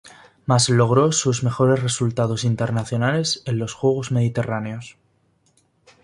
Mas 0.47 0.67
logró 0.67 1.11
sus 1.11 1.43
mejores 1.43 1.83
resultados 1.83 2.43
internacionales 2.43 3.43
en 3.45 3.59
los 3.59 3.75
Juegos 3.75 4.11
Mediterráneos. 4.11 4.97